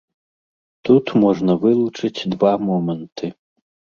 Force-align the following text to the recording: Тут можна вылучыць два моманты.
Тут 0.87 1.05
можна 1.25 1.57
вылучыць 1.65 2.27
два 2.35 2.53
моманты. 2.69 3.25